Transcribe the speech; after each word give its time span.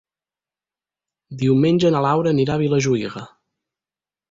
Diumenge 1.43 1.93
na 1.97 2.03
Laura 2.07 2.33
anirà 2.33 2.57
a 2.57 2.65
Vilajuïga. 2.65 3.25